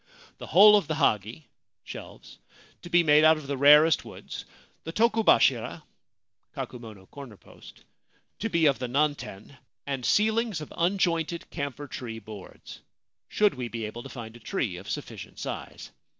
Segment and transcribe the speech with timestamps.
[0.39, 2.37] The whole of the hagi1
[2.81, 4.45] to be made out of the rarest woods;
[4.83, 5.83] the tokobashira
[6.55, 7.37] 2
[8.39, 12.81] to be of the nanten, and ceilings of unjointed camphor tree boards,
[13.27, 15.91] should we be able to find a tree of sufficient size.